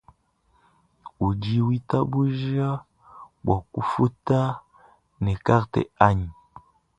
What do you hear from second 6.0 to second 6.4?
anyi?